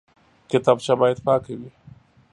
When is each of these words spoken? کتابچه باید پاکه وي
کتابچه 0.51 0.93
باید 1.01 1.19
پاکه 1.25 1.53
وي 1.59 1.69